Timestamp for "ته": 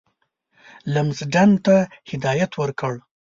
1.65-1.75